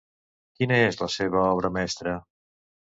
[0.59, 2.19] Quina és la seva obra mestra?